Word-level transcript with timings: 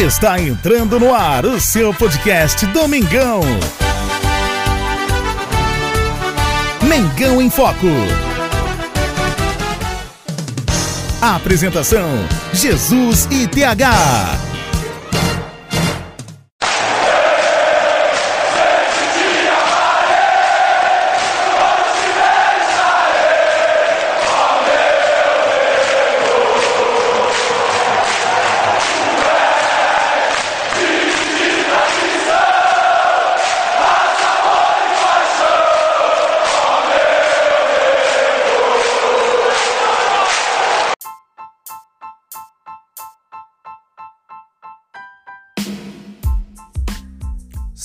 Está 0.00 0.40
entrando 0.40 0.98
no 0.98 1.14
ar 1.14 1.44
o 1.44 1.60
seu 1.60 1.92
podcast 1.92 2.64
Domingão. 2.68 3.42
Mengão 6.82 7.42
em 7.42 7.50
Foco. 7.50 7.86
apresentação: 11.20 12.08
Jesus 12.54 13.28
e 13.30 13.46
TH. 13.46 14.49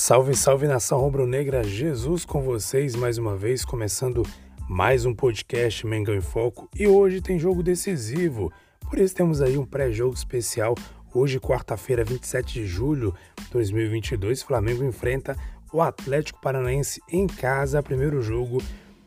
Salve, 0.08 0.36
salve 0.36 0.68
nação 0.68 1.00
rubro-negra, 1.00 1.64
Jesus 1.64 2.26
com 2.26 2.40
vocês 2.40 2.96
mais 2.96 3.18
uma 3.18 3.36
vez, 3.36 3.66
começando 3.66 4.22
mais 4.70 5.04
um 5.04 5.16
podcast 5.16 5.84
Mengão 5.88 6.14
em 6.14 6.22
Foco 6.22 6.70
e 6.76 6.88
hoje 6.88 7.22
tem 7.22 7.40
jogo 7.40 7.64
decisivo, 7.64 8.54
por 8.88 9.00
isso 9.00 9.16
temos 9.16 9.42
aí 9.42 9.58
um 9.58 9.66
pré-jogo 9.66 10.14
especial. 10.14 10.76
Hoje, 11.12 11.40
quarta-feira, 11.40 12.04
27 12.04 12.54
de 12.54 12.68
julho 12.68 13.16
de 13.36 13.50
2022, 13.50 14.44
Flamengo 14.44 14.84
enfrenta 14.84 15.36
o 15.74 15.82
Atlético 15.82 16.40
Paranaense 16.40 17.02
em 17.10 17.26
casa, 17.26 17.82
primeiro 17.82 18.22
jogo 18.22 18.62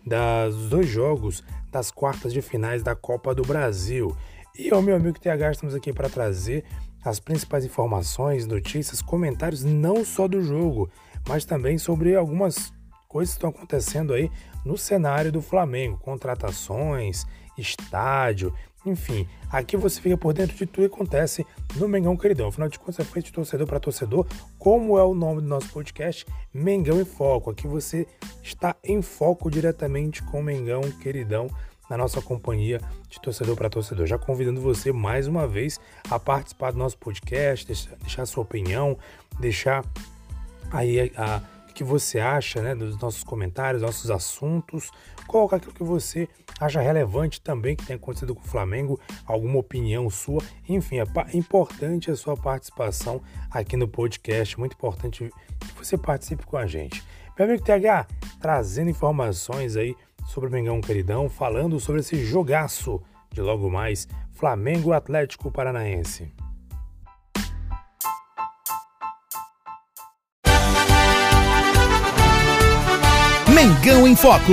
dos 0.04 0.68
dois 0.68 0.88
jogos 0.88 1.44
das 1.70 1.92
quartas 1.92 2.32
de 2.32 2.42
finais 2.42 2.82
da 2.82 2.96
Copa 2.96 3.32
do 3.32 3.42
Brasil. 3.42 4.16
E 4.58 4.74
o 4.74 4.82
meu 4.82 4.96
amigo 4.96 5.20
TH, 5.20 5.52
estamos 5.52 5.76
aqui 5.76 5.92
para 5.92 6.08
trazer 6.08 6.64
as 7.04 7.20
principais 7.20 7.64
informações, 7.64 8.46
notícias, 8.46 9.02
comentários 9.02 9.64
não 9.64 10.04
só 10.04 10.26
do 10.26 10.42
jogo, 10.42 10.90
mas 11.28 11.44
também 11.44 11.78
sobre 11.78 12.16
algumas 12.16 12.72
coisas 13.08 13.34
que 13.34 13.38
estão 13.38 13.50
acontecendo 13.50 14.12
aí 14.12 14.30
no 14.64 14.76
cenário 14.76 15.32
do 15.32 15.40
Flamengo, 15.40 15.98
contratações, 15.98 17.24
estádio, 17.56 18.52
enfim, 18.86 19.26
aqui 19.50 19.76
você 19.76 20.00
fica 20.00 20.16
por 20.16 20.32
dentro 20.32 20.56
de 20.56 20.64
tudo 20.64 20.88
que 20.88 20.94
acontece 20.94 21.44
no 21.76 21.88
Mengão 21.88 22.16
Queridão. 22.16 22.48
Afinal 22.48 22.68
de 22.68 22.78
contas, 22.78 23.00
é 23.00 23.04
feito 23.04 23.26
de 23.26 23.32
torcedor 23.32 23.66
para 23.66 23.80
torcedor, 23.80 24.26
como 24.58 24.98
é 24.98 25.02
o 25.02 25.14
nome 25.14 25.40
do 25.42 25.48
nosso 25.48 25.68
podcast, 25.70 26.24
Mengão 26.54 27.00
em 27.00 27.04
Foco. 27.04 27.50
Aqui 27.50 27.66
você 27.66 28.06
está 28.42 28.76
em 28.84 29.02
foco 29.02 29.50
diretamente 29.50 30.22
com 30.22 30.40
o 30.40 30.42
Mengão 30.42 30.82
Queridão 31.02 31.48
na 31.88 31.96
nossa 31.96 32.20
companhia 32.20 32.80
de 33.08 33.20
torcedor 33.20 33.56
para 33.56 33.70
torcedor. 33.70 34.06
Já 34.06 34.18
convidando 34.18 34.60
você 34.60 34.92
mais 34.92 35.26
uma 35.26 35.46
vez 35.46 35.80
a 36.10 36.18
participar 36.18 36.72
do 36.72 36.78
nosso 36.78 36.98
podcast, 36.98 37.66
deixar, 37.66 37.96
deixar 37.96 38.26
sua 38.26 38.42
opinião, 38.42 38.98
deixar 39.40 39.84
aí 40.70 41.12
a, 41.16 41.42
o 41.68 41.72
que 41.72 41.84
você 41.84 42.18
acha 42.18 42.60
né, 42.62 42.74
dos 42.74 42.98
nossos 42.98 43.22
comentários, 43.24 43.82
nossos 43.82 44.10
assuntos, 44.10 44.90
colocar 45.26 45.56
aquilo 45.56 45.72
que 45.72 45.84
você 45.84 46.28
acha 46.60 46.80
relevante 46.80 47.40
também 47.40 47.76
que 47.76 47.86
tem 47.86 47.96
acontecido 47.96 48.34
com 48.34 48.40
o 48.40 48.48
Flamengo, 48.48 48.98
alguma 49.24 49.58
opinião 49.58 50.10
sua, 50.10 50.42
enfim, 50.68 50.96
é 50.98 51.04
importante 51.36 52.10
a 52.10 52.16
sua 52.16 52.36
participação 52.36 53.22
aqui 53.50 53.76
no 53.76 53.86
podcast, 53.86 54.58
muito 54.58 54.72
importante 54.74 55.30
que 55.60 55.84
você 55.84 55.96
participe 55.96 56.44
com 56.44 56.56
a 56.56 56.66
gente. 56.66 57.02
Meu 57.38 57.46
amigo 57.46 57.62
TH, 57.62 58.06
trazendo 58.40 58.90
informações 58.90 59.76
aí 59.76 59.94
sobre 60.28 60.50
o 60.50 60.52
Mengão 60.52 60.78
Queridão, 60.82 61.26
falando 61.30 61.80
sobre 61.80 62.02
esse 62.02 62.22
jogaço 62.22 63.00
de 63.32 63.40
logo 63.40 63.70
mais 63.70 64.06
Flamengo 64.30 64.92
Atlético 64.92 65.50
Paranaense. 65.50 66.30
Mengão 73.54 74.06
em 74.06 74.14
Foco. 74.14 74.52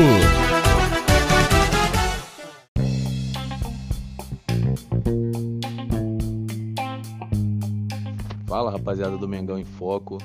Fala 8.48 8.72
rapaziada 8.72 9.18
do 9.18 9.28
Mengão 9.28 9.60
em 9.60 9.66
Foco. 9.66 10.18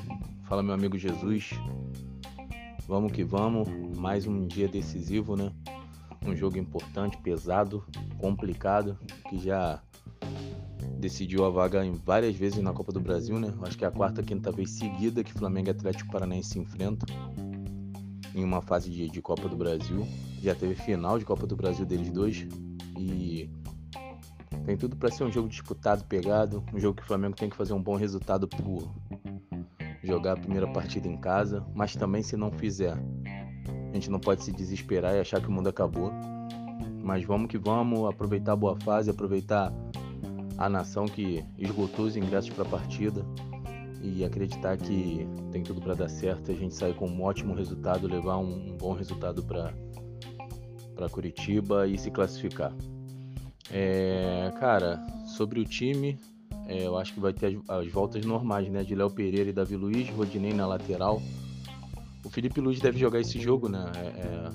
Fala 0.49 0.63
meu 0.63 0.73
amigo 0.73 0.97
Jesus. 0.97 1.51
Vamos 2.91 3.13
que 3.13 3.23
vamos, 3.23 3.69
mais 3.97 4.27
um 4.27 4.49
dia 4.49 4.67
decisivo, 4.67 5.37
né? 5.37 5.53
Um 6.27 6.35
jogo 6.35 6.59
importante, 6.59 7.17
pesado, 7.19 7.85
complicado, 8.19 8.99
que 9.29 9.39
já 9.39 9.81
decidiu 10.99 11.45
a 11.45 11.51
vaga 11.51 11.87
em 11.87 11.93
várias 11.93 12.35
vezes 12.35 12.61
na 12.61 12.73
Copa 12.73 12.91
do 12.91 12.99
Brasil, 12.99 13.39
né? 13.39 13.55
Acho 13.63 13.79
que 13.79 13.85
é 13.85 13.87
a 13.87 13.93
quarta, 13.93 14.25
quinta 14.25 14.51
vez 14.51 14.71
seguida 14.73 15.23
que 15.23 15.33
Flamengo 15.33 15.69
e 15.69 15.71
Atlético 15.71 16.11
Paranaense 16.11 16.51
se 16.51 16.59
enfrentam 16.59 17.07
em 18.35 18.43
uma 18.43 18.61
fase 18.61 18.91
de, 18.91 19.09
de 19.09 19.23
Copa 19.23 19.49
do 19.49 19.57
Brasil. 19.57 20.05
Já 20.43 20.57
teve 20.57 20.75
final 20.75 21.17
de 21.17 21.25
Copa 21.25 21.47
do 21.47 21.55
Brasil 21.55 21.87
deles 21.87 22.11
dois 22.11 22.45
e 22.99 23.49
tem 24.67 24.77
tudo 24.77 24.97
para 24.97 25.13
ser 25.13 25.23
um 25.23 25.31
jogo 25.31 25.49
disputado, 25.49 26.03
pegado, 26.07 26.65
um 26.75 26.81
jogo 26.81 26.97
que 26.97 27.05
o 27.05 27.07
Flamengo 27.07 27.37
tem 27.37 27.49
que 27.49 27.57
fazer 27.57 27.73
um 27.73 27.81
bom 27.81 27.95
resultado 27.95 28.49
por 28.49 28.93
jogar 30.11 30.33
a 30.33 30.37
primeira 30.37 30.67
partida 30.67 31.07
em 31.07 31.17
casa, 31.17 31.65
mas 31.75 31.95
também 31.95 32.23
se 32.23 32.37
não 32.37 32.51
fizer, 32.51 32.95
a 32.95 33.95
gente 33.95 34.11
não 34.11 34.19
pode 34.19 34.43
se 34.43 34.53
desesperar 34.53 35.15
e 35.15 35.21
achar 35.21 35.41
que 35.41 35.49
o 35.49 35.53
mundo 35.53 35.69
acabou. 35.69 36.13
Mas 37.03 37.25
vamos 37.25 37.49
que 37.49 37.57
vamos, 37.57 38.09
aproveitar 38.09 38.53
a 38.53 38.57
boa 38.57 38.77
fase, 38.81 39.11
aproveitar 39.11 39.73
a 40.59 40.69
nação 40.69 41.07
que 41.07 41.45
esgotou 41.57 42.07
os 42.07 42.17
ingressos 42.17 42.51
para 42.51 42.65
a 42.65 42.69
partida 42.69 43.25
e 44.03 44.25
acreditar 44.25 44.77
que 44.77 45.27
tem 45.51 45.63
tudo 45.63 45.81
para 45.81 45.95
dar 45.95 46.09
certo, 46.09 46.51
a 46.51 46.55
gente 46.55 46.75
sair 46.75 46.95
com 46.95 47.07
um 47.07 47.23
ótimo 47.23 47.55
resultado, 47.55 48.07
levar 48.07 48.39
um, 48.39 48.73
um 48.73 48.77
bom 48.77 48.93
resultado 48.93 49.43
para 49.43 49.73
para 50.95 51.09
Curitiba 51.09 51.87
e 51.87 51.97
se 51.97 52.11
classificar. 52.11 52.75
É, 53.73 54.53
cara, 54.61 55.01
sobre 55.27 55.59
o 55.59 55.65
time, 55.65 56.19
é, 56.71 56.87
eu 56.87 56.97
acho 56.97 57.13
que 57.13 57.19
vai 57.19 57.33
ter 57.33 57.47
as, 57.47 57.85
as, 57.85 57.93
voltas 57.93 58.25
normais, 58.25 58.69
né? 58.69 58.85
De 58.85 58.95
Léo 58.95 59.11
Pereira 59.11 59.51
e 59.51 59.53
Davi 59.53 59.75
Luiz, 59.75 60.09
Rodinei 60.11 60.53
na 60.53 60.67
lateral. 60.67 61.21
O 62.25 62.31
Felipe 62.31 62.61
Luiz 62.61 62.79
deve 62.79 62.97
jogar 62.97 63.19
esse 63.21 63.41
jogo, 63.41 63.69
né? 63.69 63.91
É, 63.97 64.01
é, 64.01 64.51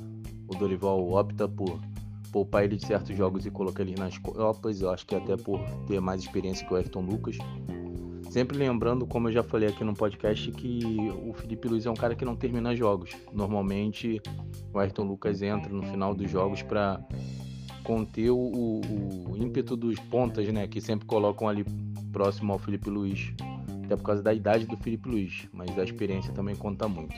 o 0.48 0.56
Dorival 0.56 1.12
opta 1.12 1.46
por 1.46 1.78
poupar 2.32 2.64
ele 2.64 2.78
de 2.78 2.86
certos 2.86 3.16
jogos 3.18 3.46
e 3.46 3.52
colocar 3.52 3.84
ele 3.84 3.96
nas 3.96 4.18
Copas. 4.18 4.82
Eu 4.82 4.92
acho 4.92 5.06
que 5.06 5.14
até 5.14 5.36
por 5.36 5.60
ter 5.88 6.00
mais 6.00 6.22
experiência 6.22 6.66
que 6.66 6.74
o 6.74 6.78
Ayrton 6.78 7.02
Lucas. 7.02 7.38
Sempre 8.30 8.58
lembrando, 8.58 9.06
como 9.06 9.28
eu 9.28 9.34
já 9.34 9.44
falei 9.44 9.70
aqui 9.70 9.84
no 9.84 9.94
podcast, 9.94 10.52
que 10.52 10.98
o 11.26 11.34
Felipe 11.34 11.68
Luiz 11.68 11.86
é 11.86 11.92
um 11.92 11.96
cara 11.96 12.16
que 12.16 12.24
não 12.24 12.36
termina 12.36 12.74
jogos. 12.76 13.12
Normalmente 13.34 14.22
o 14.74 14.80
Ayrton 14.80 15.04
Lucas 15.04 15.42
entra 15.42 15.72
no 15.72 15.84
final 15.84 16.14
dos 16.14 16.32
jogos 16.32 16.62
para 16.62 17.02
conter 17.86 18.32
o, 18.32 18.82
o, 19.30 19.38
ímpeto 19.38 19.78
dos 19.78 20.00
pontas, 20.00 20.52
né? 20.52 20.68
Que 20.68 20.82
sempre 20.82 21.06
colocam 21.06 21.48
ali 21.48 21.64
próximo 22.16 22.54
ao 22.54 22.60
Felipe 22.60 22.90
Luiz, 22.90 23.34
até 23.84 23.98
por 23.98 24.04
causa 24.04 24.24
da 24.24 24.34
idade 24.34 24.66
do 24.66 24.78
Felipe 24.78 25.10
Luiz, 25.10 25.50
mas 25.52 25.78
a 25.78 25.84
experiência 25.84 26.32
também 26.32 26.56
conta 26.56 26.88
muito. 26.88 27.14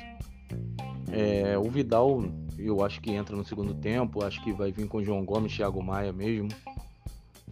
É, 1.11 1.55
o 1.55 1.69
Vidal, 1.69 2.23
eu 2.57 2.83
acho 2.83 2.99
que 2.99 3.11
entra 3.11 3.35
no 3.35 3.45
segundo 3.45 3.75
tempo, 3.75 4.25
acho 4.25 4.43
que 4.43 4.51
vai 4.51 4.71
vir 4.71 4.87
com 4.87 5.03
João 5.03 5.23
Gomes, 5.23 5.55
Thiago 5.55 5.83
Maia 5.83 6.11
mesmo. 6.11 6.49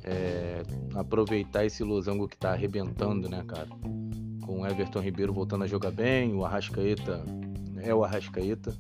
É, 0.04 0.64
aproveitar 0.96 1.64
esse 1.64 1.84
losango 1.84 2.28
que 2.28 2.36
tá 2.36 2.52
arrebentando, 2.52 3.30
né, 3.30 3.44
cara? 3.48 3.70
Com 4.44 4.62
o 4.62 4.66
Everton 4.66 5.00
Ribeiro 5.00 5.32
voltando 5.32 5.66
a 5.66 5.68
jogar 5.68 5.92
bem, 5.92 6.34
o 6.34 6.44
Arrascaeta 6.44 7.24
é 7.78 7.94
o 7.94 8.04
Arrascaeta. 8.04 8.76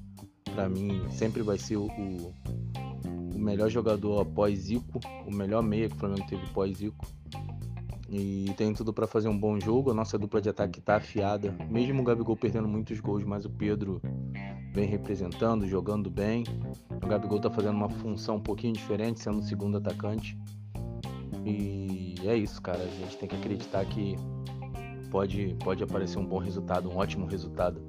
Para 0.55 0.67
mim, 0.67 1.03
sempre 1.11 1.43
vai 1.43 1.59
ser 1.59 1.77
o, 1.77 1.85
o, 1.85 2.33
o 3.35 3.39
melhor 3.39 3.69
jogador 3.69 4.21
após 4.21 4.57
Zico, 4.57 4.99
o 5.27 5.31
melhor 5.31 5.61
meia 5.61 5.87
que 5.87 5.95
o 5.95 5.99
Flamengo 5.99 6.25
teve 6.27 6.47
pós 6.47 6.75
Zico 6.79 7.05
e 8.09 8.53
tem 8.57 8.73
tudo 8.73 8.93
para 8.93 9.07
fazer 9.07 9.27
um 9.27 9.37
bom 9.37 9.59
jogo. 9.59 9.91
A 9.91 9.93
nossa 9.93 10.17
dupla 10.17 10.41
de 10.41 10.49
ataque 10.49 10.79
está 10.79 10.97
afiada, 10.97 11.55
mesmo 11.69 12.01
o 12.01 12.03
Gabigol 12.03 12.35
perdendo 12.35 12.67
muitos 12.67 12.99
gols, 12.99 13.23
mas 13.23 13.45
o 13.45 13.49
Pedro 13.49 14.01
vem 14.73 14.87
representando, 14.87 15.67
jogando 15.67 16.09
bem. 16.09 16.43
O 17.03 17.07
Gabigol 17.07 17.37
está 17.37 17.49
fazendo 17.49 17.75
uma 17.75 17.89
função 17.89 18.35
um 18.35 18.41
pouquinho 18.41 18.73
diferente, 18.73 19.21
sendo 19.21 19.39
o 19.39 19.43
segundo 19.43 19.77
atacante. 19.77 20.37
E 21.45 22.15
é 22.23 22.35
isso, 22.35 22.61
cara. 22.61 22.79
A 22.79 22.87
gente 22.87 23.17
tem 23.17 23.29
que 23.29 23.35
acreditar 23.35 23.85
que 23.85 24.15
pode, 25.09 25.55
pode 25.63 25.83
aparecer 25.83 26.17
um 26.17 26.25
bom 26.25 26.39
resultado, 26.39 26.89
um 26.89 26.97
ótimo 26.97 27.25
resultado 27.25 27.81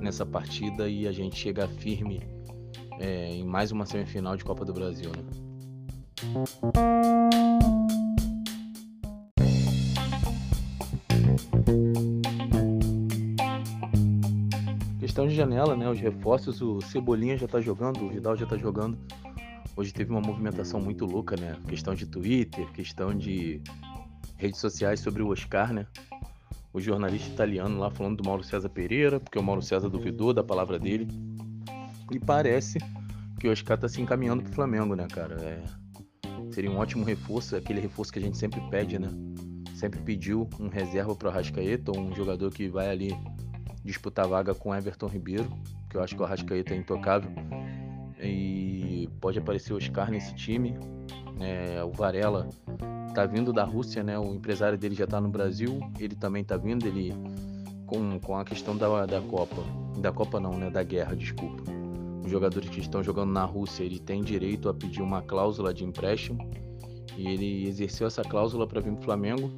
nessa 0.00 0.26
partida 0.26 0.88
e 0.88 1.06
a 1.06 1.12
gente 1.12 1.36
chega 1.36 1.68
firme 1.68 2.20
é, 2.98 3.30
em 3.30 3.44
mais 3.44 3.70
uma 3.72 3.86
semifinal 3.86 4.36
de 4.36 4.44
Copa 4.44 4.64
do 4.64 4.72
Brasil, 4.72 5.10
né? 5.10 5.22
Questão 15.08 15.26
de 15.26 15.34
janela, 15.34 15.74
né? 15.74 15.88
Os 15.88 15.98
reforços, 15.98 16.60
o 16.60 16.82
Cebolinha 16.82 17.38
já 17.38 17.48
tá 17.48 17.62
jogando, 17.62 18.04
o 18.04 18.10
Vidal 18.10 18.36
já 18.36 18.44
tá 18.44 18.58
jogando. 18.58 18.98
Hoje 19.74 19.90
teve 19.90 20.10
uma 20.10 20.20
movimentação 20.20 20.78
muito 20.82 21.06
louca, 21.06 21.34
né? 21.34 21.56
Questão 21.66 21.94
de 21.94 22.04
Twitter, 22.04 22.70
questão 22.72 23.16
de 23.16 23.62
redes 24.36 24.60
sociais 24.60 25.00
sobre 25.00 25.22
o 25.22 25.28
Oscar, 25.28 25.72
né? 25.72 25.86
O 26.74 26.78
jornalista 26.78 27.30
italiano 27.30 27.78
lá 27.78 27.90
falando 27.90 28.18
do 28.18 28.28
Mauro 28.28 28.44
César 28.44 28.68
Pereira, 28.68 29.18
porque 29.18 29.38
o 29.38 29.42
Mauro 29.42 29.62
César 29.62 29.88
duvidou 29.88 30.34
da 30.34 30.44
palavra 30.44 30.78
dele. 30.78 31.08
E 32.12 32.20
parece 32.20 32.78
que 33.40 33.48
o 33.48 33.50
Oscar 33.50 33.78
tá 33.78 33.88
se 33.88 34.02
encaminhando 34.02 34.42
pro 34.42 34.52
Flamengo, 34.52 34.94
né, 34.94 35.08
cara? 35.10 35.36
É... 35.40 35.64
Seria 36.52 36.70
um 36.70 36.76
ótimo 36.76 37.02
reforço, 37.02 37.56
aquele 37.56 37.80
reforço 37.80 38.12
que 38.12 38.18
a 38.18 38.22
gente 38.22 38.36
sempre 38.36 38.60
pede, 38.68 38.98
né? 38.98 39.08
Sempre 39.74 40.02
pediu 40.02 40.50
um 40.60 40.68
reserva 40.68 41.16
pro 41.16 41.30
Arrascaeta, 41.30 41.92
ou 41.92 41.98
um 41.98 42.14
jogador 42.14 42.50
que 42.50 42.68
vai 42.68 42.90
ali 42.90 43.16
disputar 43.88 44.28
vaga 44.28 44.54
com 44.54 44.74
Everton 44.74 45.06
Ribeiro, 45.06 45.50
que 45.88 45.96
eu 45.96 46.02
acho 46.02 46.14
que 46.14 46.20
o 46.20 46.24
Arrascaeta 46.24 46.74
é 46.74 46.76
intocável. 46.76 47.30
E 48.22 49.08
pode 49.20 49.38
aparecer 49.38 49.72
o 49.72 49.76
Oscar 49.76 50.10
nesse 50.10 50.34
time. 50.34 50.78
É, 51.40 51.82
o 51.82 51.90
Varela 51.90 52.48
tá 53.14 53.24
vindo 53.24 53.52
da 53.52 53.64
Rússia, 53.64 54.02
né? 54.02 54.18
O 54.18 54.34
empresário 54.34 54.76
dele 54.76 54.94
já 54.94 55.06
tá 55.06 55.20
no 55.20 55.28
Brasil, 55.28 55.80
ele 55.98 56.14
também 56.14 56.44
tá 56.44 56.56
vindo, 56.56 56.86
ele 56.86 57.14
com, 57.86 58.18
com 58.20 58.36
a 58.36 58.44
questão 58.44 58.76
da, 58.76 59.06
da 59.06 59.20
Copa. 59.22 59.62
Da 59.98 60.12
Copa 60.12 60.38
não, 60.38 60.58
né? 60.58 60.68
Da 60.68 60.82
guerra, 60.82 61.16
desculpa. 61.16 61.62
Os 62.22 62.30
jogadores 62.30 62.68
que 62.68 62.80
estão 62.80 63.02
jogando 63.02 63.32
na 63.32 63.44
Rússia, 63.44 63.84
ele 63.84 63.98
tem 63.98 64.22
direito 64.22 64.68
a 64.68 64.74
pedir 64.74 65.00
uma 65.00 65.22
cláusula 65.22 65.72
de 65.72 65.84
empréstimo. 65.84 66.38
E 67.16 67.26
ele 67.26 67.66
exerceu 67.66 68.06
essa 68.06 68.22
cláusula 68.22 68.66
para 68.66 68.80
vir 68.80 68.92
pro 68.92 69.04
Flamengo. 69.04 69.50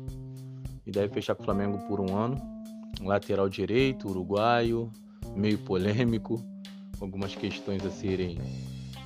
E 0.87 0.91
deve 0.91 1.13
fechar 1.13 1.35
com 1.35 1.43
o 1.43 1.45
Flamengo 1.45 1.79
por 1.89 2.01
um 2.01 2.17
ano. 2.17 2.60
Lateral 3.03 3.49
direito, 3.49 4.09
uruguaio, 4.09 4.91
meio 5.35 5.59
polêmico, 5.59 6.43
algumas 7.01 7.35
questões 7.35 7.85
a 7.85 7.91
serem 7.91 8.39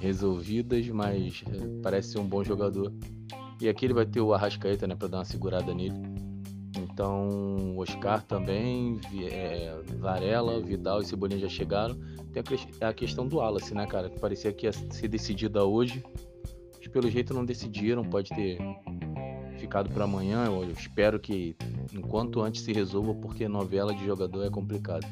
resolvidas, 0.00 0.87
mas 0.88 1.43
eh, 1.46 1.81
parece 1.82 2.12
ser 2.12 2.19
um 2.19 2.26
bom 2.26 2.43
jogador. 2.43 2.93
E 3.61 3.69
aqui 3.69 3.87
ele 3.87 3.94
vai 3.94 4.05
ter 4.05 4.20
o 4.20 4.35
Arrascaeta, 4.35 4.87
né, 4.87 4.94
para 4.94 5.08
dar 5.08 5.19
uma 5.19 5.25
segurada 5.25 5.73
nele. 5.73 5.94
Então, 6.76 7.76
Oscar 7.79 8.23
também, 8.23 9.00
é, 9.31 9.81
Varela, 9.99 10.61
Vidal 10.61 11.00
e 11.00 11.06
Cebolinha 11.06 11.41
já 11.41 11.49
chegaram. 11.49 11.96
Tem 12.32 12.43
a, 12.81 12.93
questão 12.93 13.26
do 13.26 13.37
Wallace, 13.37 13.75
né, 13.75 13.87
cara? 13.87 14.11
Que 14.11 14.19
parecia 14.19 14.52
que 14.52 14.67
ia 14.67 14.73
ser 14.73 15.08
decidida 15.08 15.64
hoje. 15.64 16.05
Mas 16.76 16.88
pelo 16.88 17.08
jeito 17.08 17.32
não 17.32 17.44
decidiram, 17.44 18.05
pode 18.05 18.31
ter 18.31 18.58
ficado 19.64 19.88
para 19.90 20.05
amanhã. 20.05 20.44
Eu 20.44 20.70
espero 20.70 21.19
que 21.19 21.56
enquanto 21.93 22.43
antes 22.43 22.62
se 22.62 22.72
resolva, 22.72 23.14
porque 23.14 23.49
novela 23.49 23.94
de 23.94 24.05
jogador 24.05 24.44
é 24.44 24.50
complicado. 24.50 25.06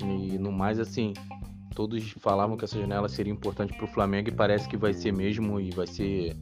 E 0.00 0.38
no 0.38 0.52
mais, 0.52 0.78
assim, 0.78 1.14
todos 1.74 2.10
falavam 2.20 2.56
que 2.56 2.64
essa 2.64 2.78
janela 2.78 3.08
seria 3.08 3.32
importante 3.32 3.74
para 3.74 3.84
o 3.84 3.88
Flamengo 3.88 4.28
e 4.28 4.32
parece 4.32 4.68
que 4.68 4.76
vai 4.76 4.92
ser 4.92 5.12
mesmo 5.12 5.58
e 5.58 5.70
vai 5.70 5.86
ser 5.86 6.36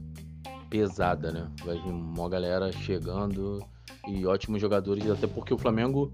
pesada, 0.69 1.31
né? 1.31 1.49
Vai 1.64 1.76
vir 1.76 1.91
uma 1.91 2.29
galera 2.29 2.73
chegando 2.73 3.61
e 4.09 4.26
ótimos 4.26 4.61
jogadores, 4.61 5.09
até 5.09 5.26
porque 5.29 5.55
o 5.55 5.59
Flamengo, 5.59 6.12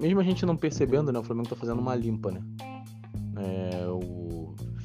mesmo 0.00 0.20
a 0.20 0.24
gente 0.24 0.46
não 0.46 0.56
percebendo, 0.56 1.10
né? 1.12 1.18
O 1.18 1.24
Flamengo 1.24 1.48
tá 1.48 1.56
fazendo 1.56 1.80
uma 1.80 1.96
limpa, 1.96 2.30
né? 2.30 2.40
É, 3.38 3.85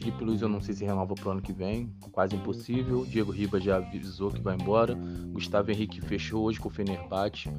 Felipe 0.01 0.24
Luiz 0.24 0.42
eu 0.42 0.50
não 0.50 0.59
sei 0.59 0.74
se 0.74 0.83
renova 0.83 1.13
pro 1.13 1.30
ano 1.30 1.42
que 1.44 1.53
vem, 1.53 1.94
quase 2.12 2.36
impossível. 2.36 3.06
Diego 3.06 3.31
Ribas 3.31 3.63
já 3.63 3.77
avisou 3.77 4.31
que 4.31 4.42
vai 4.42 4.56
embora. 4.56 4.98
Gustavo 5.31 5.69
Henrique 5.69 6.01
fechou 6.01 6.44
hoje 6.44 6.59
com 6.59 6.69
o 6.69 6.71
Fenerbahçe. 6.71 7.50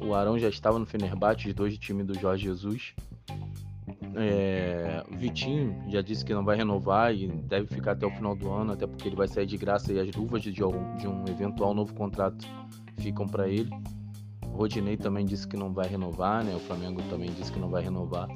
O 0.00 0.14
Arão 0.14 0.38
já 0.38 0.48
estava 0.48 0.78
no 0.78 0.86
Fenerbahçe, 0.86 1.48
os 1.48 1.54
dois 1.54 1.74
de 1.74 1.78
time 1.78 2.02
do 2.02 2.18
Jorge 2.18 2.44
Jesus. 2.44 2.94
É, 4.16 5.04
Vitinho 5.10 5.76
já 5.90 6.00
disse 6.00 6.24
que 6.24 6.32
não 6.32 6.42
vai 6.42 6.56
renovar 6.56 7.14
e 7.14 7.28
deve 7.28 7.66
ficar 7.66 7.92
até 7.92 8.06
o 8.06 8.10
final 8.10 8.34
do 8.34 8.50
ano, 8.50 8.72
até 8.72 8.86
porque 8.86 9.06
ele 9.06 9.16
vai 9.16 9.28
sair 9.28 9.44
de 9.44 9.58
graça 9.58 9.92
e 9.92 10.00
as 10.00 10.14
luvas 10.16 10.42
de, 10.42 10.52
de 10.52 10.64
um 10.64 11.24
eventual 11.28 11.74
novo 11.74 11.92
contrato 11.92 12.46
ficam 12.96 13.26
para 13.26 13.46
ele. 13.46 13.70
Rodinei 14.54 14.96
também 14.96 15.26
disse 15.26 15.46
que 15.46 15.56
não 15.56 15.70
vai 15.74 15.86
renovar, 15.86 16.42
né? 16.42 16.54
O 16.54 16.60
Flamengo 16.60 17.02
também 17.10 17.30
disse 17.32 17.52
que 17.52 17.58
não 17.58 17.68
vai 17.68 17.82
renovar. 17.82 18.28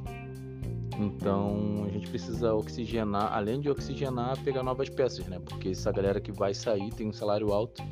Então 0.99 1.85
a 1.87 1.89
gente 1.91 2.09
precisa 2.09 2.53
oxigenar, 2.55 3.33
além 3.33 3.61
de 3.61 3.71
oxigenar, 3.71 4.37
pegar 4.43 4.65
novas 4.65 4.89
peças, 4.89 5.25
né? 5.27 5.39
Porque 5.39 5.69
essa 5.69 5.93
galera 5.93 6.21
que 6.21 6.33
vai 6.33 6.53
sair 6.53 6.91
tem 6.93 7.07
um 7.07 7.13
salário 7.13 7.53
alto 7.53 7.83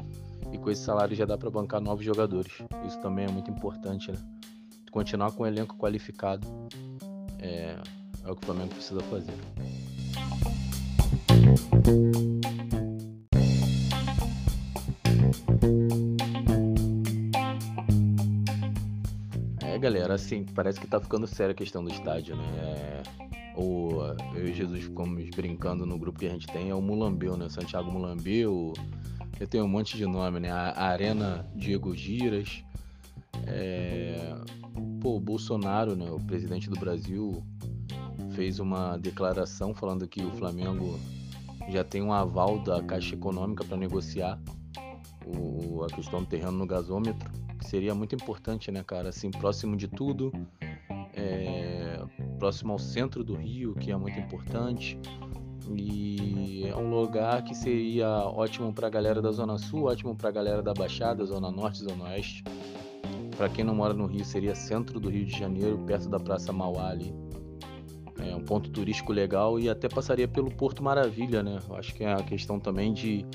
e 0.53 0.59
com 0.59 0.71
esse 0.71 0.83
salário 0.83 1.15
já 1.15 1.25
dá 1.25 1.39
para 1.39 1.49
bancar 1.49 1.81
novos 1.81 2.05
jogadores. 2.05 2.53
Isso 2.87 3.01
também 3.01 3.27
é 3.27 3.31
muito 3.31 3.51
importante, 3.51 4.11
né? 4.11 4.19
Continuar 4.91 5.31
com 5.33 5.45
um 5.45 5.47
elenco 5.47 5.77
qualificado 5.77 6.47
é, 7.39 7.77
é 8.25 8.31
o 8.31 8.35
que 8.35 8.43
o 8.43 8.47
Flamengo 8.47 8.75
precisa 8.75 9.01
fazer. 9.03 9.35
Galera, 19.87 20.15
assim, 20.15 20.45
parece 20.45 20.81
que 20.81 20.87
tá 20.89 21.01
ficando 21.01 21.29
séria 21.29 21.53
a 21.53 21.55
questão 21.55 21.85
do 21.85 21.89
estádio, 21.89 22.35
né? 22.35 22.45
É, 22.59 23.03
o, 23.57 24.01
eu 24.35 24.49
e 24.49 24.53
Jesus 24.53 24.83
ficamos 24.83 25.31
brincando 25.31 25.87
no 25.87 25.97
grupo 25.97 26.19
que 26.19 26.27
a 26.27 26.31
gente 26.31 26.49
tem, 26.49 26.71
é 26.71 26.75
o 26.75 26.83
Mulambeu, 26.83 27.37
né? 27.37 27.49
Santiago 27.49 27.89
Mulambeu, 27.89 28.73
eu 29.39 29.47
tenho 29.47 29.65
um 29.65 29.69
monte 29.69 29.97
de 29.97 30.05
nome, 30.05 30.41
né? 30.41 30.51
A 30.51 30.87
Arena 30.87 31.49
Diego 31.55 31.95
Giras, 31.95 32.65
é, 33.47 34.35
pô, 35.01 35.19
o 35.19 35.21
Bolsonaro, 35.21 35.95
né, 35.95 36.11
o 36.11 36.19
presidente 36.19 36.69
do 36.69 36.75
Brasil, 36.81 37.45
fez 38.33 38.59
uma 38.59 38.97
declaração 38.97 39.73
falando 39.73 40.09
que 40.09 40.21
o 40.21 40.33
Flamengo 40.33 40.99
já 41.69 41.85
tem 41.85 42.03
um 42.03 42.13
aval 42.13 42.59
da 42.59 42.83
Caixa 42.83 43.15
Econômica 43.15 43.65
para 43.65 43.77
negociar 43.77 44.37
o, 45.25 45.85
a 45.85 45.87
questão 45.87 46.25
do 46.25 46.27
terreno 46.27 46.53
no 46.53 46.67
gasômetro, 46.67 47.31
seria 47.67 47.95
muito 47.95 48.15
importante, 48.15 48.71
né, 48.71 48.83
cara? 48.83 49.09
Assim, 49.09 49.31
próximo 49.31 49.77
de 49.77 49.89
tudo, 49.89 50.33
é, 51.15 52.03
próximo 52.39 52.73
ao 52.73 52.79
centro 52.79 53.25
do 53.25 53.35
Rio, 53.35 53.75
que 53.75 53.91
é 53.91 53.97
muito 53.97 54.19
importante. 54.19 54.99
E 55.75 56.65
é 56.67 56.77
um 56.77 56.89
lugar 56.91 57.43
que 57.43 57.55
seria 57.55 58.09
ótimo 58.09 58.73
para 58.73 58.87
a 58.87 58.91
galera 58.91 59.21
da 59.21 59.33
Zona 59.33 59.59
Sul, 59.59 59.85
ótimo 59.85 60.15
para 60.15 60.29
a 60.29 60.33
galera 60.33 60.63
da 60.63 60.73
Baixada, 60.73 61.25
Zona 61.25 61.51
Norte, 61.51 61.79
Zona 61.83 62.05
Oeste. 62.05 62.45
Para 63.37 63.49
quem 63.49 63.65
não 63.65 63.75
mora 63.75 63.93
no 63.93 64.07
Rio, 64.07 64.25
seria 64.25 64.55
centro 64.55 65.01
do 65.01 65.11
Rio 65.11 65.27
de 65.27 65.37
Janeiro, 65.37 65.79
perto 65.87 66.09
da 66.09 66.21
Praça 66.21 66.53
Mauá 66.53 66.91
ali. 66.91 67.13
É 68.19 68.35
um 68.35 68.45
ponto 68.45 68.71
turístico 68.71 69.13
legal 69.13 69.61
e 69.61 69.69
até 69.69 69.89
passaria 69.89 70.27
pelo 70.27 70.51
Porto 70.51 70.83
Maravilha, 70.83 71.43
né? 71.43 71.59
Acho 71.71 71.95
que 71.95 72.05
é 72.05 72.13
a 72.13 72.23
questão 72.23 72.59
também 72.59 72.93
de 72.93 73.27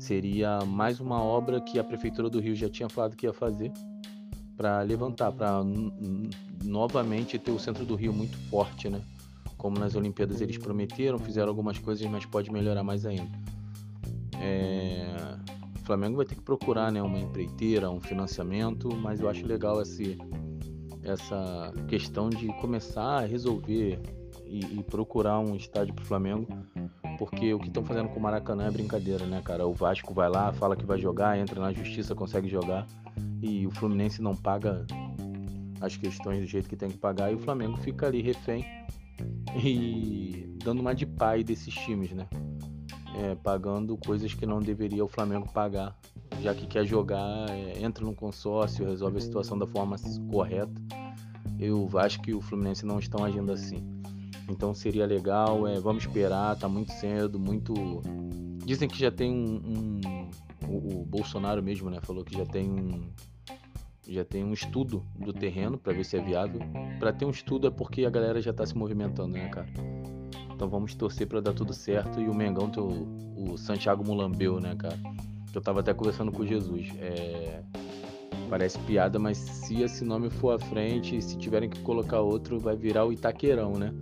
seria 0.00 0.64
mais 0.64 0.98
uma 0.98 1.22
obra 1.22 1.60
que 1.60 1.78
a 1.78 1.84
prefeitura 1.84 2.30
do 2.30 2.40
Rio 2.40 2.54
já 2.54 2.68
tinha 2.68 2.88
falado 2.88 3.14
que 3.14 3.26
ia 3.26 3.32
fazer 3.32 3.70
para 4.56 4.82
levantar, 4.82 5.30
para 5.32 5.62
novamente 6.64 7.38
ter 7.38 7.50
o 7.50 7.58
centro 7.58 7.84
do 7.84 7.94
Rio 7.94 8.12
muito 8.12 8.36
forte, 8.48 8.88
né? 8.88 9.00
Como 9.56 9.78
nas 9.78 9.94
Olimpíadas 9.94 10.40
eles 10.40 10.58
prometeram, 10.58 11.18
fizeram 11.18 11.48
algumas 11.48 11.78
coisas, 11.78 12.06
mas 12.10 12.24
pode 12.26 12.50
melhorar 12.50 12.82
mais 12.82 13.06
ainda. 13.06 13.30
É... 14.40 15.36
O 15.80 15.84
Flamengo 15.84 16.16
vai 16.16 16.26
ter 16.26 16.34
que 16.34 16.42
procurar 16.42 16.92
né, 16.92 17.02
uma 17.02 17.18
empreiteira, 17.18 17.90
um 17.90 18.00
financiamento, 18.00 18.94
mas 18.96 19.20
eu 19.20 19.28
acho 19.28 19.46
legal 19.46 19.82
esse, 19.82 20.16
essa 21.02 21.72
questão 21.88 22.30
de 22.30 22.46
começar 22.60 23.22
a 23.22 23.26
resolver 23.26 23.98
e, 24.46 24.60
e 24.78 24.82
procurar 24.84 25.40
um 25.40 25.56
estádio 25.56 25.94
para 25.94 26.02
o 26.02 26.06
Flamengo, 26.06 26.46
porque 27.20 27.54
o 27.54 27.58
que 27.60 27.68
estão 27.68 27.84
fazendo 27.84 28.08
com 28.08 28.18
o 28.18 28.22
Maracanã 28.22 28.66
é 28.66 28.70
brincadeira, 28.70 29.26
né, 29.26 29.40
cara? 29.44 29.66
O 29.66 29.72
Vasco 29.72 30.12
vai 30.12 30.28
lá, 30.28 30.52
fala 30.54 30.74
que 30.74 30.84
vai 30.84 30.98
jogar, 30.98 31.38
entra 31.38 31.60
na 31.60 31.70
justiça, 31.72 32.14
consegue 32.14 32.48
jogar, 32.48 32.86
e 33.40 33.66
o 33.66 33.70
Fluminense 33.70 34.20
não 34.20 34.34
paga 34.34 34.86
as 35.80 35.96
questões 35.96 36.40
do 36.40 36.46
jeito 36.46 36.68
que 36.68 36.76
tem 36.76 36.88
que 36.88 36.96
pagar, 36.96 37.30
e 37.30 37.34
o 37.34 37.38
Flamengo 37.38 37.76
fica 37.76 38.06
ali 38.06 38.22
refém 38.22 38.64
e 39.62 40.56
dando 40.64 40.80
uma 40.80 40.94
de 40.94 41.04
pai 41.04 41.44
desses 41.44 41.74
times, 41.74 42.10
né? 42.12 42.26
é, 43.14 43.34
pagando 43.34 43.96
coisas 43.96 44.32
que 44.32 44.46
não 44.46 44.60
deveria 44.60 45.04
o 45.04 45.08
Flamengo 45.08 45.46
pagar, 45.52 45.94
já 46.40 46.54
que 46.54 46.66
quer 46.66 46.86
jogar, 46.86 47.50
é, 47.50 47.82
entra 47.82 48.04
no 48.04 48.14
consórcio, 48.14 48.86
resolve 48.86 49.18
a 49.18 49.20
situação 49.20 49.58
da 49.58 49.66
forma 49.66 49.96
correta. 50.30 50.72
E 51.58 51.70
o 51.70 51.86
Vasco 51.86 52.28
e 52.30 52.34
o 52.34 52.40
Fluminense 52.40 52.86
não 52.86 52.98
estão 52.98 53.22
agindo 53.22 53.52
assim. 53.52 53.99
Então 54.50 54.74
seria 54.74 55.06
legal, 55.06 55.66
é, 55.66 55.78
vamos 55.78 56.04
esperar, 56.04 56.56
tá 56.56 56.68
muito 56.68 56.92
cedo, 56.92 57.38
muito. 57.38 57.72
Dizem 58.64 58.88
que 58.88 58.98
já 58.98 59.10
tem 59.10 59.30
um. 59.32 59.62
um... 59.64 60.30
O, 60.68 61.00
o, 61.00 61.04
Bolsonaro 61.04 61.62
mesmo, 61.62 61.88
né? 61.88 61.98
Falou 62.02 62.24
que 62.24 62.36
já 62.36 62.44
tem 62.44 62.68
um. 62.68 63.10
Já 64.08 64.24
tem 64.24 64.44
um 64.44 64.52
estudo 64.52 65.04
do 65.16 65.32
terreno 65.32 65.78
para 65.78 65.92
ver 65.92 66.04
se 66.04 66.16
é 66.16 66.20
viável. 66.20 66.60
Para 66.98 67.12
ter 67.12 67.24
um 67.24 67.30
estudo 67.30 67.68
é 67.68 67.70
porque 67.70 68.04
a 68.04 68.10
galera 68.10 68.40
já 68.40 68.52
tá 68.52 68.66
se 68.66 68.76
movimentando, 68.76 69.34
né, 69.34 69.48
cara? 69.48 69.68
Então 70.52 70.68
vamos 70.68 70.94
torcer 70.94 71.28
para 71.28 71.40
dar 71.40 71.52
tudo 71.52 71.72
certo. 71.72 72.20
E 72.20 72.28
o 72.28 72.34
Mengão, 72.34 72.68
teu, 72.68 72.86
o 73.36 73.56
Santiago 73.56 74.04
Mulambeu, 74.04 74.60
né, 74.60 74.74
cara? 74.76 74.98
Eu 75.54 75.60
tava 75.60 75.80
até 75.80 75.94
conversando 75.94 76.32
com 76.32 76.44
Jesus. 76.44 76.88
É... 76.98 77.62
Parece 78.48 78.78
piada, 78.80 79.16
mas 79.18 79.38
se 79.38 79.80
esse 79.80 80.04
nome 80.04 80.28
for 80.28 80.54
à 80.54 80.58
frente, 80.58 81.22
se 81.22 81.38
tiverem 81.38 81.70
que 81.70 81.80
colocar 81.82 82.20
outro, 82.20 82.58
vai 82.58 82.76
virar 82.76 83.06
o 83.06 83.12
Itaquerão, 83.12 83.74
né? 83.74 83.94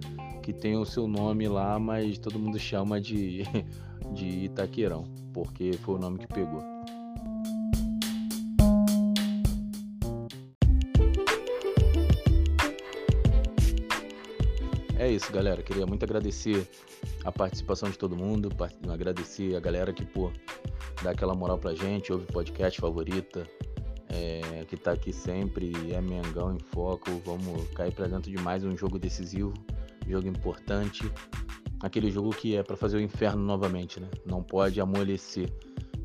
Que 0.48 0.52
tem 0.54 0.78
o 0.78 0.84
seu 0.86 1.06
nome 1.06 1.46
lá, 1.46 1.78
mas 1.78 2.16
todo 2.16 2.38
mundo 2.38 2.58
chama 2.58 2.98
de, 2.98 3.42
de 4.14 4.46
Itaquerão, 4.46 5.04
porque 5.34 5.74
foi 5.74 5.96
o 5.96 5.98
nome 5.98 6.20
que 6.20 6.26
pegou. 6.26 6.62
É 14.98 15.10
isso, 15.10 15.30
galera. 15.30 15.62
Queria 15.62 15.84
muito 15.84 16.02
agradecer 16.02 16.66
a 17.26 17.30
participação 17.30 17.90
de 17.90 17.98
todo 17.98 18.16
mundo, 18.16 18.48
agradecer 18.90 19.54
a 19.54 19.60
galera 19.60 19.92
que, 19.92 20.06
pô, 20.06 20.32
dá 21.02 21.10
aquela 21.10 21.34
moral 21.34 21.58
pra 21.58 21.74
gente, 21.74 22.10
ouve 22.10 22.24
podcast 22.24 22.80
favorita, 22.80 23.46
é, 24.08 24.64
que 24.66 24.76
está 24.76 24.92
aqui 24.92 25.12
sempre, 25.12 25.72
é 25.92 26.00
Mengão 26.00 26.54
em 26.54 26.58
foco. 26.58 27.20
Vamos 27.22 27.68
cair 27.72 27.92
para 27.92 28.06
dentro 28.06 28.30
de 28.30 28.38
mais 28.38 28.64
um 28.64 28.74
jogo 28.74 28.98
decisivo, 28.98 29.52
jogo 30.08 30.28
importante. 30.28 31.10
Aquele 31.80 32.10
jogo 32.10 32.30
que 32.30 32.56
é 32.56 32.62
para 32.62 32.76
fazer 32.76 32.96
o 32.96 33.00
inferno 33.00 33.42
novamente, 33.42 34.00
né? 34.00 34.08
Não 34.26 34.42
pode 34.42 34.80
amolecer, 34.80 35.52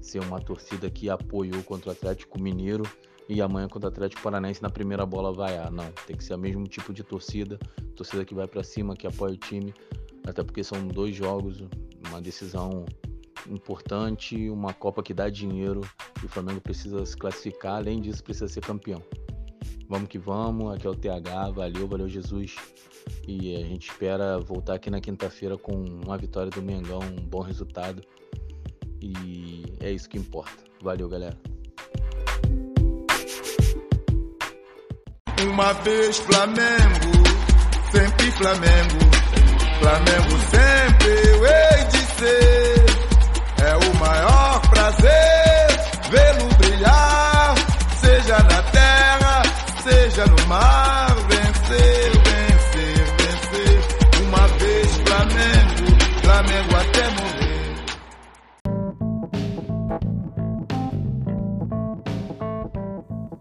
ser 0.02 0.20
uma 0.20 0.40
torcida 0.40 0.90
que 0.90 1.10
apoiou 1.10 1.64
contra 1.64 1.90
o 1.90 1.92
Atlético 1.92 2.42
Mineiro 2.42 2.84
e 3.28 3.42
amanhã 3.42 3.68
contra 3.68 3.90
o 3.90 3.92
Atlético 3.92 4.22
Paranaense 4.22 4.62
na 4.62 4.70
primeira 4.70 5.06
bola 5.06 5.32
vaiar. 5.32 5.72
Não, 5.72 5.90
tem 6.06 6.16
que 6.16 6.24
ser 6.24 6.36
o 6.36 6.38
mesmo 6.38 6.68
tipo 6.68 6.94
de 6.94 7.04
torcida, 7.04 7.58
torcida 7.96 8.24
que 8.26 8.36
vai 8.36 8.48
para 8.48 8.64
cima, 8.64 8.96
que 8.96 9.08
apoia 9.08 9.34
o 9.34 9.38
time, 9.38 9.74
até 10.28 10.44
porque 10.44 10.64
são 10.64 10.88
dois 10.88 11.16
jogos, 11.16 11.64
uma 12.08 12.22
decisão 12.22 12.86
importante, 13.50 14.50
uma 14.50 14.74
Copa 14.74 15.02
que 15.02 15.14
dá 15.14 15.30
dinheiro 15.30 15.82
e 16.22 16.26
o 16.26 16.30
Flamengo 16.30 16.62
precisa 16.62 17.06
se 17.06 17.18
classificar, 17.18 17.76
além 17.76 18.00
disso 18.00 18.24
precisa 18.24 18.48
ser 18.48 18.62
campeão. 18.62 19.02
Vamos 19.88 20.08
que 20.08 20.18
vamos, 20.18 20.74
aqui 20.74 20.88
é 20.88 20.90
o 20.90 20.96
TH, 20.96 21.52
valeu, 21.52 21.88
valeu 21.88 22.10
Jesus. 22.10 22.56
E 23.28 23.56
a 23.56 23.60
gente 23.60 23.90
espera 23.90 24.40
voltar 24.40 24.76
aqui 24.76 24.90
na 24.90 25.00
quinta-feira 25.00 25.58
com 25.58 25.74
uma 25.74 26.18
vitória 26.18 26.50
do 26.50 26.62
Mengão, 26.62 27.00
um 27.00 27.26
bom 27.28 27.42
resultado. 27.42 28.02
E 29.02 29.64
é 29.80 29.92
isso 29.92 30.10
que 30.10 30.18
importa. 30.18 30.64
Valeu, 30.82 31.10
galera. 31.10 31.38
Uma 35.46 35.74
vez 35.74 36.18
Flamengo, 36.20 37.12
sempre 37.92 38.32
Flamengo. 38.32 39.00
Flamengo 39.80 40.38
sempre 40.50 41.10
eu 41.28 41.46
hei 41.46 41.86
de 41.92 41.98
ser. 41.98 42.86
É 43.66 43.76
o 43.76 43.96
maior 44.00 44.62
prazer 44.70 45.54
vê-lo 46.10 46.48
brilhar, 46.58 47.33
seja 49.84 50.26
no 50.26 50.48
mar, 50.48 51.14
vencer, 51.28 52.12
vencer, 52.24 53.04
vencer. 53.20 53.82
Uma 54.26 54.48
vez 54.58 54.88
Flamengo, 55.06 55.86
Flamengo 56.22 56.76
até 56.78 57.10
morrer. 57.10 57.44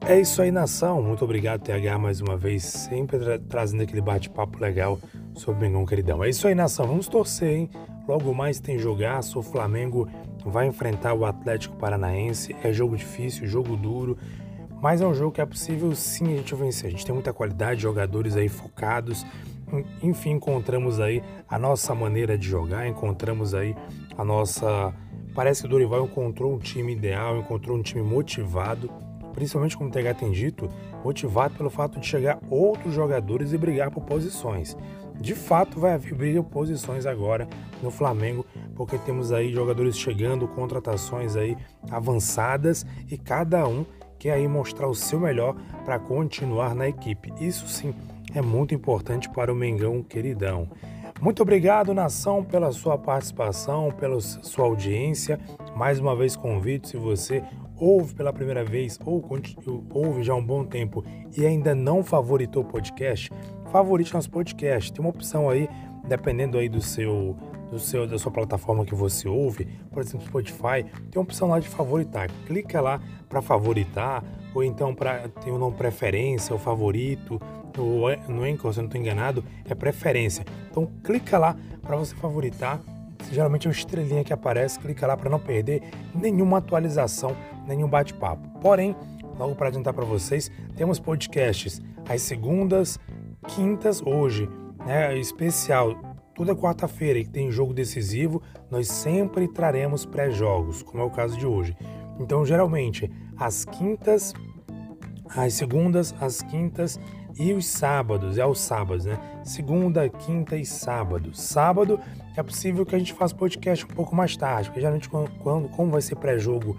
É 0.05 0.21
isso 0.21 0.43
aí, 0.43 0.51
nação. 0.51 1.01
Muito 1.01 1.25
obrigado, 1.25 1.61
TH, 1.63 1.97
mais 1.99 2.21
uma 2.21 2.37
vez, 2.37 2.65
sempre 2.65 3.21
tra 3.21 3.39
trazendo 3.39 3.85
aquele 3.85 4.01
bate-papo 4.01 4.61
legal 4.61 4.99
sobre 5.35 5.61
o 5.61 5.63
Mengão 5.63 5.87
Queridão. 5.87 6.25
É 6.25 6.29
isso 6.29 6.49
aí, 6.49 6.57
nação. 6.57 6.89
Vamos 6.89 7.07
torcer, 7.07 7.57
hein? 7.57 7.71
Logo 8.09 8.35
mais 8.35 8.59
tem 8.59 8.79
jogaço, 8.81 9.39
o 9.39 9.43
Flamengo 9.43 10.09
vai 10.45 10.67
enfrentar 10.67 11.15
o 11.15 11.25
Atlético 11.25 11.77
Paranaense. 11.77 12.57
É 12.65 12.73
jogo 12.73 12.97
difícil, 12.97 13.47
jogo 13.47 13.77
duro, 13.77 14.19
mas 14.83 15.01
é 15.01 15.07
um 15.07 15.15
jogo 15.15 15.31
que 15.31 15.41
é 15.41 15.47
possível 15.47 15.95
sim 15.95 16.25
a 16.35 16.37
gente 16.39 16.53
vencer. 16.57 16.89
A 16.89 16.91
gente 16.91 17.07
tem 17.07 17.15
muita 17.15 17.33
qualidade, 17.33 17.81
jogadores 17.81 18.37
aí 18.37 18.49
focados. 18.49 19.25
Enfim, 20.03 20.31
encontramos 20.33 20.99
aí 20.99 21.23
a 21.49 21.57
nossa 21.57 21.95
maneira 21.95 22.37
de 22.37 22.49
jogar, 22.49 22.89
encontramos 22.89 23.55
aí 23.55 23.77
a 24.19 24.25
nossa. 24.25 24.93
Parece 25.37 25.63
que 25.63 25.69
o 25.69 25.71
Dorival 25.71 26.05
encontrou 26.05 26.53
um 26.53 26.59
time 26.59 26.93
ideal, 26.93 27.39
encontrou 27.39 27.79
um 27.79 27.83
time 27.83 28.03
motivado, 28.03 28.91
principalmente 29.33 29.77
como 29.77 29.89
o 29.89 29.93
TH 29.93 30.15
tem 30.15 30.33
dito, 30.33 30.69
motivado 31.05 31.55
pelo 31.55 31.71
fato 31.71 32.01
de 32.01 32.07
chegar 32.07 32.41
outros 32.51 32.93
jogadores 32.93 33.53
e 33.53 33.57
brigar 33.57 33.89
por 33.89 34.03
posições 34.03 34.77
de 35.23 35.37
fato 35.37 35.79
vai 35.79 35.93
haver 35.93 36.15
briga 36.15 36.43
posições 36.43 37.07
agora 37.07 37.49
no 37.81 37.93
Flamengo, 37.93 38.45
porque 38.75 38.99
temos 38.99 39.31
aí 39.31 39.53
jogadores 39.53 39.97
chegando, 39.97 40.49
contratações 40.49 41.37
aí 41.37 41.57
avançadas 41.91 42.85
e 43.09 43.17
cada 43.17 43.67
um 43.67 43.87
quer 44.23 44.35
aí 44.35 44.47
mostrar 44.47 44.87
o 44.87 44.95
seu 44.95 45.19
melhor 45.19 45.57
para 45.85 45.99
continuar 45.99 46.77
na 46.77 46.89
equipe. 46.89 47.33
Isso 47.41 47.67
sim 47.67 47.93
é 48.33 48.41
muito 48.41 48.73
importante 48.73 49.29
para 49.29 49.53
o 49.53 49.57
Mengão 49.57 50.01
queridão. 50.01 50.69
Muito 51.21 51.43
obrigado, 51.43 51.93
nação, 51.93 52.45
pela 52.45 52.71
sua 52.71 52.97
participação, 52.97 53.91
pela 53.91 54.21
sua 54.21 54.65
audiência. 54.65 55.41
Mais 55.75 55.99
uma 55.99 56.15
vez 56.15 56.37
convido, 56.37 56.87
se 56.87 56.97
você 56.97 57.43
ouve 57.77 58.15
pela 58.15 58.33
primeira 58.33 58.65
vez 58.65 58.97
ou 59.05 59.29
ouve 59.91 60.23
já 60.23 60.35
há 60.35 60.37
um 60.37 60.47
bom 60.47 60.65
tempo 60.65 61.05
e 61.37 61.45
ainda 61.45 61.75
não 61.75 62.05
favoritou 62.05 62.63
o 62.63 62.67
podcast, 62.67 63.29
favorite 63.73 64.15
nosso 64.15 64.31
podcast. 64.31 64.93
Tem 64.93 65.01
uma 65.01 65.11
opção 65.11 65.51
aí, 65.51 65.69
dependendo 66.07 66.59
aí 66.59 66.69
do 66.69 66.81
seu, 66.81 67.37
do 67.73 67.81
seu 67.81 68.07
da 68.07 68.19
sua 68.19 68.31
plataforma 68.31 68.85
que 68.85 68.95
você 68.95 69.27
ouve, 69.27 69.67
por 69.91 70.03
exemplo, 70.03 70.27
Spotify, 70.27 70.85
tem 71.11 71.17
uma 71.17 71.23
opção 71.23 71.49
lá 71.49 71.59
de 71.59 71.67
favoritar. 71.67 72.31
Clica 72.47 72.83
lá 72.83 73.01
para 73.31 73.41
favoritar 73.41 74.23
ou 74.55 74.63
então 74.63 74.95
para 74.95 75.27
ter 75.29 75.51
o 75.51 75.55
um 75.55 75.59
nome 75.59 75.75
preferência, 75.75 76.55
o 76.55 76.59
favorito, 76.59 77.41
no, 77.75 78.03
no 78.29 78.45
Anchor, 78.45 78.75
se 78.75 78.79
eu 78.79 78.83
não 78.83 78.89
estou 78.89 79.01
enganado, 79.01 79.43
é 79.65 79.75
preferência. 79.75 80.45
Então 80.71 80.87
clica 81.03 81.39
lá 81.39 81.57
para 81.81 81.97
você 81.97 82.15
favoritar. 82.15 82.79
Geralmente 83.31 83.67
é 83.67 83.71
uma 83.71 83.75
estrelinha 83.75 84.23
que 84.23 84.35
aparece, 84.35 84.79
clica 84.79 85.07
lá 85.07 85.17
para 85.17 85.31
não 85.31 85.39
perder 85.41 85.83
nenhuma 86.15 86.59
atualização, 86.59 87.35
nenhum 87.67 87.89
bate-papo. 87.89 88.47
Porém, 88.61 88.95
logo 89.39 89.55
para 89.55 89.69
adiantar 89.69 89.95
para 89.95 90.05
vocês, 90.05 90.51
temos 90.77 90.99
podcasts 90.99 91.81
às 92.07 92.21
segundas, 92.21 92.99
quintas 93.49 94.03
hoje, 94.03 94.47
né, 94.85 95.17
especial. 95.19 96.12
Toda 96.35 96.57
quarta-feira 96.57 97.23
que 97.23 97.31
tem 97.31 97.51
jogo 97.51 97.75
decisivo, 97.75 98.43
nós 98.71 98.89
sempre 98.89 99.47
traremos 99.49 100.05
pré-jogos, 100.05 100.83
como 100.83 101.03
é 101.03 101.07
o 101.07 101.11
caso 101.11 101.37
de 101.37 101.47
hoje. 101.47 101.77
Então, 102.19 102.45
geralmente, 102.45 103.11
às 103.37 103.65
quintas, 103.65 104.33
às 105.29 105.55
segundas, 105.55 106.15
às 106.21 106.43
quintas 106.43 106.99
e 107.39 107.53
os 107.53 107.67
sábados, 107.67 108.39
é 108.39 108.43
aos 108.43 108.61
sábados, 108.61 109.05
né? 109.05 109.19
Segunda, 109.43 110.09
quinta 110.09 110.57
e 110.57 110.65
sábado. 110.65 111.35
Sábado 111.35 111.99
é 112.37 112.43
possível 112.43 112.85
que 112.85 112.95
a 112.95 112.99
gente 112.99 113.13
faça 113.13 113.35
podcast 113.35 113.85
um 113.85 113.89
pouco 113.89 114.15
mais 114.15 114.37
tarde, 114.37 114.69
porque 114.69 114.81
geralmente 114.81 115.09
quando, 115.09 115.69
como 115.71 115.91
vai 115.91 116.03
ser 116.03 116.17
pré-jogo 116.17 116.77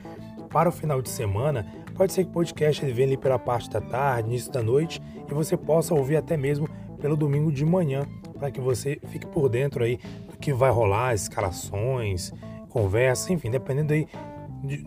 para 0.50 0.69
o 0.69 0.72
final 0.72 1.01
de 1.01 1.10
semana, 1.10 1.65
Pode 1.95 2.12
ser 2.12 2.24
que 2.24 2.29
o 2.31 2.33
podcast 2.33 2.83
ele 2.83 2.91
venha 2.91 3.10
ali 3.10 3.17
pela 3.17 3.38
parte 3.38 3.69
da 3.69 3.79
tarde, 3.79 4.27
início 4.27 4.51
da 4.51 4.63
noite, 4.63 5.01
e 5.29 5.33
você 5.33 5.55
possa 5.55 5.93
ouvir 5.93 6.17
até 6.17 6.36
mesmo 6.36 6.67
pelo 7.00 7.15
domingo 7.15 7.51
de 7.51 7.63
manhã, 7.63 8.03
para 8.33 8.51
que 8.51 8.59
você 8.59 8.99
fique 9.07 9.25
por 9.25 9.49
dentro 9.49 9.83
aí 9.83 9.99
do 10.29 10.37
que 10.37 10.53
vai 10.53 10.71
rolar, 10.71 11.13
escalações, 11.13 12.31
conversas, 12.69 13.29
enfim, 13.29 13.49
dependendo 13.49 13.93
aí 13.93 14.07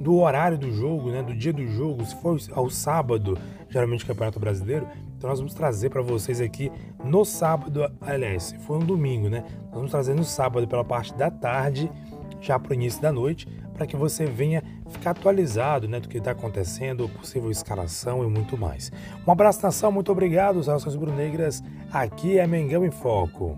do 0.01 0.17
horário 0.17 0.57
do 0.57 0.73
jogo, 0.73 1.11
né, 1.11 1.23
do 1.23 1.35
dia 1.35 1.53
do 1.53 1.67
jogo, 1.67 2.05
se 2.05 2.17
for 2.17 2.39
ao 2.53 2.71
sábado, 2.71 3.39
geralmente 3.69 4.05
o 4.05 4.07
Campeonato 4.07 4.41
Brasileiro, 4.41 4.87
então 5.17 5.29
nós 5.29 5.39
vamos 5.39 5.55
trazer 5.55 5.91
para 5.91 6.01
vocês 6.01 6.41
aqui 6.41 6.73
no 7.05 7.25
sábado, 7.25 7.87
aliás, 8.01 8.45
se 8.45 8.59
for 8.61 8.79
um 8.79 8.87
domingo, 8.87 9.29
né, 9.29 9.45
nós 9.65 9.75
vamos 9.75 9.91
trazer 9.91 10.15
no 10.15 10.25
sábado 10.25 10.67
pela 10.67 10.85
parte 10.85 11.15
da 11.15 11.31
tarde, 11.31 11.91
já 12.41 12.59
para 12.59 12.71
o 12.71 12.75
início 12.75 13.03
da 13.03 13.13
noite, 13.13 13.47
para 13.77 13.87
que 13.87 13.97
você 13.97 14.25
venha 14.25 14.63
ficar 14.89 15.11
atualizado 15.11 15.87
né, 15.87 16.01
do 16.01 16.09
que 16.09 16.19
está 16.19 16.31
acontecendo, 16.31 17.09
possível 17.09 17.51
escalação 17.51 18.25
e 18.25 18.27
muito 18.27 18.57
mais. 18.57 18.91
Um 19.27 19.31
abraço, 19.31 19.63
nação, 19.63 19.93
muito 19.93 20.11
obrigado, 20.11 20.57
os 20.57 20.67
Relações 20.67 20.97
Brunegras. 20.97 21.63
Aqui 21.93 22.39
é 22.39 22.47
Mengão 22.47 22.85
em 22.85 22.91
Foco. 22.91 23.57